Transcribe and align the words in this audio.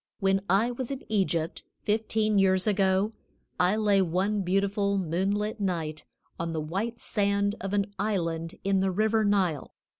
When 0.19 0.41
I 0.49 0.71
was 0.71 0.89
in 0.89 1.03
Egypt, 1.09 1.61
fifteen 1.83 2.39
years 2.39 2.65
ago, 2.65 3.13
I 3.59 3.75
lay 3.75 4.01
one 4.01 4.41
beautiful 4.41 4.97
moonlight 4.97 5.59
night 5.59 6.05
on 6.39 6.53
the 6.53 6.59
white 6.59 6.99
sand 6.99 7.53
of 7.61 7.71
an 7.75 7.93
island 7.99 8.57
in 8.63 8.79
the 8.79 8.89
river 8.89 9.23
Nile. 9.23 9.75